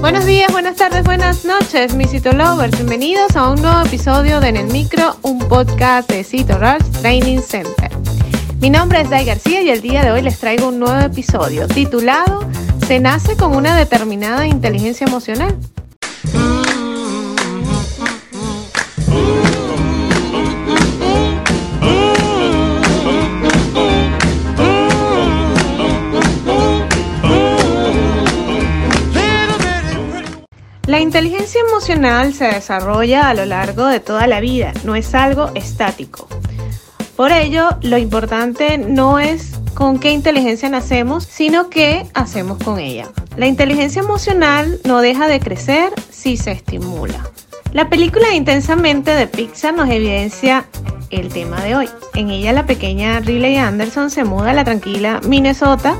Buenos 0.00 0.24
días, 0.24 0.50
buenas 0.50 0.76
tardes, 0.76 1.04
buenas 1.04 1.44
noches, 1.44 1.94
mis 1.94 2.10
Citolovers. 2.10 2.74
Bienvenidos 2.74 3.36
a 3.36 3.50
un 3.50 3.60
nuevo 3.60 3.82
episodio 3.82 4.40
de 4.40 4.48
En 4.48 4.56
el 4.56 4.66
Micro, 4.68 5.16
un 5.20 5.38
podcast 5.40 6.10
de 6.10 6.24
Cito 6.24 6.58
Training 7.02 7.40
Center. 7.40 7.90
Mi 8.60 8.70
nombre 8.70 9.02
es 9.02 9.10
Dai 9.10 9.26
García 9.26 9.60
y 9.60 9.68
el 9.68 9.82
día 9.82 10.02
de 10.02 10.10
hoy 10.10 10.22
les 10.22 10.38
traigo 10.38 10.68
un 10.68 10.78
nuevo 10.78 10.98
episodio 10.98 11.68
titulado 11.68 12.48
¿Se 12.86 12.98
nace 12.98 13.36
con 13.36 13.54
una 13.54 13.76
determinada 13.76 14.46
inteligencia 14.46 15.06
emocional? 15.06 15.54
La 30.90 30.98
inteligencia 30.98 31.60
emocional 31.60 32.34
se 32.34 32.46
desarrolla 32.46 33.28
a 33.28 33.34
lo 33.34 33.44
largo 33.44 33.86
de 33.86 34.00
toda 34.00 34.26
la 34.26 34.40
vida, 34.40 34.72
no 34.82 34.96
es 34.96 35.14
algo 35.14 35.52
estático. 35.54 36.26
Por 37.14 37.30
ello, 37.30 37.68
lo 37.82 37.96
importante 37.96 38.76
no 38.76 39.20
es 39.20 39.52
con 39.74 40.00
qué 40.00 40.10
inteligencia 40.10 40.68
nacemos, 40.68 41.22
sino 41.22 41.70
qué 41.70 42.08
hacemos 42.12 42.58
con 42.58 42.80
ella. 42.80 43.08
La 43.36 43.46
inteligencia 43.46 44.02
emocional 44.02 44.80
no 44.82 45.00
deja 45.00 45.28
de 45.28 45.38
crecer 45.38 45.92
si 46.10 46.36
se 46.36 46.50
estimula. 46.50 47.24
La 47.72 47.88
película 47.88 48.34
Intensamente 48.34 49.12
de 49.12 49.28
Pixar 49.28 49.72
nos 49.72 49.88
evidencia 49.88 50.64
el 51.10 51.28
tema 51.28 51.62
de 51.62 51.76
hoy. 51.76 51.88
En 52.14 52.30
ella 52.30 52.52
la 52.52 52.66
pequeña 52.66 53.20
Riley 53.20 53.58
Anderson 53.58 54.10
se 54.10 54.24
muda 54.24 54.50
a 54.50 54.54
la 54.54 54.64
tranquila 54.64 55.20
Minnesota 55.24 55.94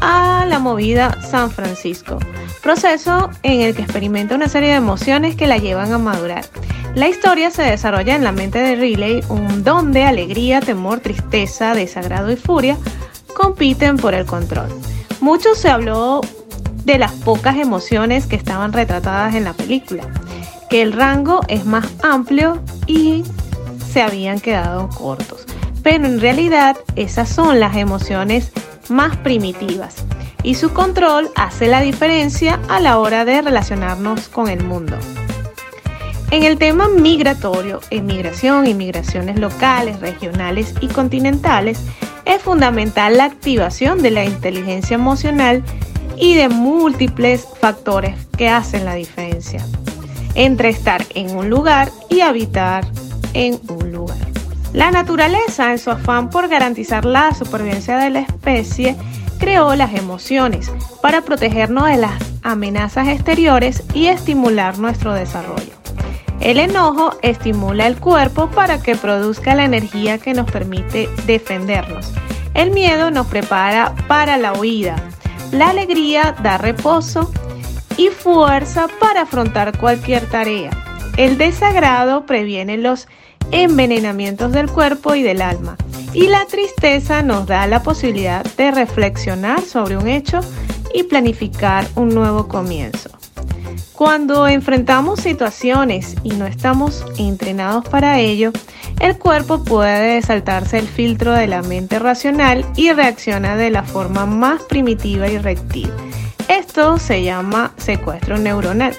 a 0.00 0.46
la 0.48 0.58
movida 0.58 1.20
San 1.22 1.50
Francisco, 1.50 2.18
proceso 2.64 3.28
en 3.42 3.60
el 3.60 3.74
que 3.74 3.82
experimenta 3.82 4.34
una 4.34 4.48
serie 4.48 4.70
de 4.70 4.76
emociones 4.76 5.36
que 5.36 5.46
la 5.46 5.58
llevan 5.58 5.92
a 5.92 5.98
madurar. 5.98 6.46
La 6.94 7.10
historia 7.10 7.50
se 7.50 7.62
desarrolla 7.62 8.16
en 8.16 8.24
la 8.24 8.32
mente 8.32 8.58
de 8.58 8.74
Riley, 8.74 9.22
un 9.28 9.62
donde 9.62 10.04
alegría, 10.04 10.60
temor, 10.60 11.00
tristeza, 11.00 11.74
desagrado 11.74 12.32
y 12.32 12.36
furia 12.36 12.78
compiten 13.34 13.98
por 13.98 14.14
el 14.14 14.24
control. 14.24 14.68
Mucho 15.20 15.54
se 15.54 15.68
habló 15.68 16.22
de 16.86 16.96
las 16.96 17.12
pocas 17.12 17.58
emociones 17.58 18.26
que 18.26 18.36
estaban 18.36 18.72
retratadas 18.72 19.34
en 19.34 19.44
la 19.44 19.52
película, 19.52 20.08
que 20.70 20.80
el 20.80 20.94
rango 20.94 21.42
es 21.48 21.66
más 21.66 21.86
amplio 22.02 22.62
y 22.86 23.24
se 23.92 24.00
habían 24.00 24.40
quedado 24.40 24.88
cortos. 24.88 25.44
Pero 25.82 26.06
en 26.06 26.18
realidad 26.18 26.78
esas 26.96 27.28
son 27.28 27.60
las 27.60 27.76
emociones 27.76 28.52
más 28.88 29.18
primitivas 29.18 30.06
y 30.44 30.54
su 30.54 30.72
control 30.72 31.30
hace 31.34 31.66
la 31.66 31.80
diferencia 31.80 32.60
a 32.68 32.78
la 32.78 32.98
hora 32.98 33.24
de 33.24 33.42
relacionarnos 33.42 34.28
con 34.28 34.48
el 34.48 34.62
mundo. 34.62 34.96
En 36.30 36.44
el 36.44 36.58
tema 36.58 36.88
migratorio, 36.88 37.80
emigración, 37.90 38.66
inmigraciones 38.66 39.38
locales, 39.38 40.00
regionales 40.00 40.74
y 40.80 40.88
continentales, 40.88 41.80
es 42.24 42.42
fundamental 42.42 43.16
la 43.16 43.24
activación 43.24 44.02
de 44.02 44.10
la 44.10 44.24
inteligencia 44.24 44.94
emocional 44.94 45.62
y 46.16 46.34
de 46.34 46.48
múltiples 46.48 47.46
factores 47.60 48.16
que 48.36 48.48
hacen 48.48 48.84
la 48.84 48.94
diferencia 48.94 49.64
entre 50.34 50.68
estar 50.68 51.04
en 51.14 51.36
un 51.36 51.48
lugar 51.48 51.90
y 52.08 52.20
habitar 52.20 52.84
en 53.34 53.60
un 53.68 53.92
lugar. 53.92 54.18
La 54.72 54.90
naturaleza, 54.90 55.70
en 55.70 55.78
su 55.78 55.90
afán 55.90 56.30
por 56.30 56.48
garantizar 56.48 57.04
la 57.04 57.32
supervivencia 57.34 57.96
de 57.96 58.10
la 58.10 58.20
especie, 58.20 58.96
creó 59.44 59.74
las 59.74 59.92
emociones 59.92 60.72
para 61.02 61.20
protegernos 61.20 61.86
de 61.86 61.98
las 61.98 62.12
amenazas 62.42 63.08
exteriores 63.08 63.82
y 63.92 64.06
estimular 64.06 64.78
nuestro 64.78 65.12
desarrollo. 65.12 65.74
El 66.40 66.58
enojo 66.58 67.18
estimula 67.20 67.86
el 67.86 67.98
cuerpo 67.98 68.48
para 68.48 68.80
que 68.80 68.96
produzca 68.96 69.54
la 69.54 69.66
energía 69.66 70.16
que 70.16 70.32
nos 70.32 70.50
permite 70.50 71.10
defendernos. 71.26 72.10
El 72.54 72.70
miedo 72.70 73.10
nos 73.10 73.26
prepara 73.26 73.94
para 74.08 74.38
la 74.38 74.54
huida. 74.54 74.96
La 75.52 75.68
alegría 75.68 76.34
da 76.42 76.56
reposo 76.56 77.30
y 77.98 78.08
fuerza 78.08 78.86
para 78.98 79.22
afrontar 79.22 79.76
cualquier 79.76 80.24
tarea. 80.24 80.70
El 81.18 81.36
desagrado 81.36 82.24
previene 82.24 82.78
los 82.78 83.08
envenenamientos 83.50 84.52
del 84.52 84.70
cuerpo 84.70 85.14
y 85.14 85.22
del 85.22 85.42
alma. 85.42 85.76
Y 86.12 86.28
la 86.28 86.44
tristeza 86.46 87.22
nos 87.22 87.46
da 87.46 87.66
la 87.66 87.82
posibilidad 87.82 88.44
de 88.56 88.70
reflexionar 88.70 89.62
sobre 89.62 89.96
un 89.96 90.08
hecho 90.08 90.40
y 90.92 91.02
planificar 91.02 91.86
un 91.96 92.10
nuevo 92.10 92.46
comienzo. 92.48 93.10
Cuando 93.94 94.48
enfrentamos 94.48 95.20
situaciones 95.20 96.16
y 96.24 96.30
no 96.30 96.46
estamos 96.46 97.04
entrenados 97.16 97.88
para 97.88 98.18
ello, 98.18 98.50
el 99.00 99.18
cuerpo 99.18 99.62
puede 99.62 100.20
saltarse 100.22 100.78
el 100.78 100.88
filtro 100.88 101.32
de 101.32 101.46
la 101.46 101.62
mente 101.62 101.98
racional 101.98 102.66
y 102.76 102.92
reacciona 102.92 103.56
de 103.56 103.70
la 103.70 103.84
forma 103.84 104.26
más 104.26 104.62
primitiva 104.62 105.28
y 105.28 105.38
rectil. 105.38 105.90
Esto 106.48 106.98
se 106.98 107.22
llama 107.22 107.72
secuestro 107.76 108.36
neuronal. 108.36 108.94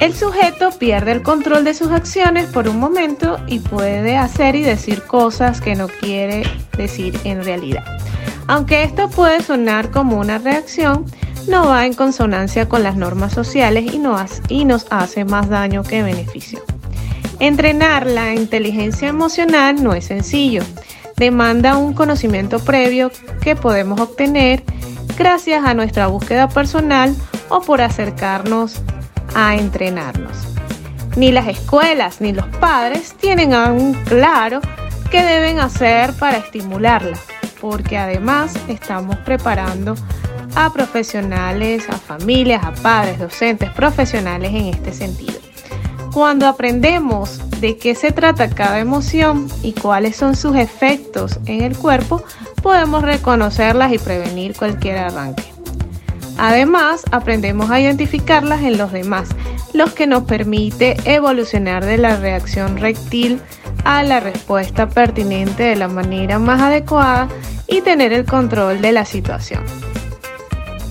El 0.00 0.14
sujeto 0.14 0.70
pierde 0.70 1.10
el 1.10 1.22
control 1.22 1.64
de 1.64 1.74
sus 1.74 1.90
acciones 1.90 2.46
por 2.46 2.68
un 2.68 2.78
momento 2.78 3.40
y 3.48 3.58
puede 3.58 4.16
hacer 4.16 4.54
y 4.54 4.62
decir 4.62 5.02
cosas 5.02 5.60
que 5.60 5.74
no 5.74 5.88
quiere 5.88 6.44
decir 6.76 7.18
en 7.24 7.42
realidad. 7.42 7.84
Aunque 8.46 8.84
esto 8.84 9.10
puede 9.10 9.42
sonar 9.42 9.90
como 9.90 10.18
una 10.18 10.38
reacción, 10.38 11.04
no 11.48 11.66
va 11.66 11.84
en 11.84 11.94
consonancia 11.94 12.68
con 12.68 12.84
las 12.84 12.94
normas 12.94 13.32
sociales 13.32 13.92
y, 13.92 14.00
y 14.48 14.64
nos 14.64 14.86
hace 14.90 15.24
más 15.24 15.48
daño 15.48 15.82
que 15.82 16.04
beneficio. 16.04 16.62
Entrenar 17.40 18.06
la 18.06 18.34
inteligencia 18.34 19.08
emocional 19.08 19.82
no 19.82 19.94
es 19.94 20.06
sencillo. 20.06 20.62
Demanda 21.16 21.76
un 21.76 21.92
conocimiento 21.92 22.60
previo 22.60 23.10
que 23.42 23.56
podemos 23.56 24.00
obtener 24.00 24.62
gracias 25.16 25.64
a 25.64 25.74
nuestra 25.74 26.06
búsqueda 26.06 26.48
personal 26.48 27.16
o 27.48 27.62
por 27.62 27.80
acercarnos 27.80 28.80
a 29.34 29.56
entrenarnos. 29.56 30.36
Ni 31.16 31.32
las 31.32 31.48
escuelas 31.48 32.20
ni 32.20 32.32
los 32.32 32.46
padres 32.46 33.14
tienen 33.20 33.54
aún 33.54 33.94
claro 34.04 34.60
qué 35.10 35.22
deben 35.22 35.58
hacer 35.58 36.12
para 36.14 36.38
estimularla, 36.38 37.18
porque 37.60 37.98
además 37.98 38.54
estamos 38.68 39.16
preparando 39.18 39.94
a 40.54 40.72
profesionales, 40.72 41.88
a 41.88 41.96
familias, 41.96 42.64
a 42.64 42.72
padres, 42.72 43.18
docentes, 43.18 43.70
profesionales 43.70 44.50
en 44.50 44.66
este 44.66 44.92
sentido. 44.92 45.38
Cuando 46.12 46.46
aprendemos 46.46 47.40
de 47.60 47.76
qué 47.76 47.94
se 47.94 48.12
trata 48.12 48.50
cada 48.50 48.78
emoción 48.78 49.48
y 49.62 49.72
cuáles 49.72 50.16
son 50.16 50.36
sus 50.36 50.56
efectos 50.56 51.38
en 51.46 51.62
el 51.62 51.76
cuerpo, 51.76 52.22
podemos 52.62 53.02
reconocerlas 53.02 53.92
y 53.92 53.98
prevenir 53.98 54.56
cualquier 54.56 54.98
arranque. 54.98 55.47
Además, 56.38 57.02
aprendemos 57.10 57.70
a 57.70 57.80
identificarlas 57.80 58.62
en 58.62 58.78
los 58.78 58.92
demás, 58.92 59.28
lo 59.74 59.92
que 59.92 60.06
nos 60.06 60.22
permite 60.22 60.96
evolucionar 61.04 61.84
de 61.84 61.98
la 61.98 62.16
reacción 62.16 62.76
rectil 62.78 63.40
a 63.84 64.04
la 64.04 64.20
respuesta 64.20 64.88
pertinente 64.88 65.64
de 65.64 65.76
la 65.76 65.88
manera 65.88 66.38
más 66.38 66.62
adecuada 66.62 67.28
y 67.66 67.80
tener 67.80 68.12
el 68.12 68.24
control 68.24 68.80
de 68.80 68.92
la 68.92 69.04
situación. 69.04 69.64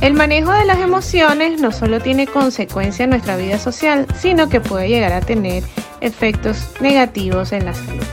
El 0.01 0.13
manejo 0.13 0.51
de 0.51 0.65
las 0.65 0.79
emociones 0.79 1.59
no 1.59 1.71
solo 1.71 2.01
tiene 2.01 2.27
consecuencia 2.27 3.05
en 3.05 3.11
nuestra 3.11 3.37
vida 3.37 3.57
social, 3.57 4.05
sino 4.19 4.49
que 4.49 4.61
puede 4.61 4.89
llegar 4.89 5.13
a 5.13 5.21
tener 5.21 5.63
efectos 6.01 6.69
negativos 6.81 7.51
en 7.51 7.65
la 7.65 7.73
salud. 7.73 8.03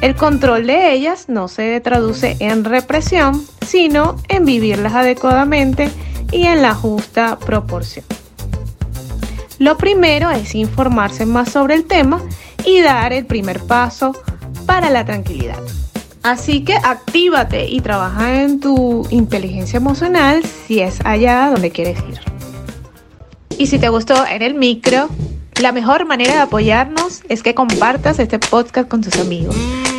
El 0.00 0.14
control 0.14 0.66
de 0.66 0.92
ellas 0.92 1.28
no 1.28 1.48
se 1.48 1.78
traduce 1.80 2.36
en 2.40 2.64
represión, 2.64 3.44
sino 3.66 4.16
en 4.28 4.44
vivirlas 4.44 4.94
adecuadamente 4.94 5.90
y 6.32 6.46
en 6.46 6.62
la 6.62 6.74
justa 6.74 7.38
proporción. 7.38 8.04
Lo 9.58 9.76
primero 9.76 10.30
es 10.30 10.56
informarse 10.56 11.26
más 11.26 11.52
sobre 11.52 11.74
el 11.74 11.84
tema 11.84 12.20
y 12.64 12.80
dar 12.80 13.12
el 13.12 13.26
primer 13.26 13.60
paso 13.60 14.12
para 14.66 14.90
la 14.90 15.04
tranquilidad. 15.04 15.60
Así 16.22 16.64
que 16.64 16.74
actívate 16.74 17.68
y 17.68 17.80
trabaja 17.80 18.42
en 18.42 18.60
tu 18.60 19.06
inteligencia 19.10 19.76
emocional 19.76 20.42
si 20.44 20.80
es 20.80 21.00
allá 21.04 21.50
donde 21.52 21.70
quieres 21.70 21.98
ir. 22.08 22.20
Y 23.58 23.66
si 23.66 23.78
te 23.78 23.88
gustó 23.88 24.26
en 24.26 24.42
el 24.42 24.54
micro, 24.54 25.08
la 25.60 25.72
mejor 25.72 26.06
manera 26.06 26.32
de 26.32 26.40
apoyarnos 26.40 27.22
es 27.28 27.42
que 27.42 27.54
compartas 27.54 28.18
este 28.18 28.38
podcast 28.38 28.88
con 28.88 29.02
tus 29.02 29.16
amigos. 29.20 29.54